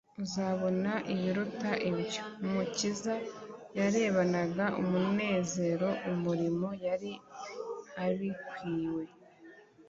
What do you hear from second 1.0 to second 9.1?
ibiruta ibyo!" Umukiza yarebanaga umunezero umurimo yari abikiwe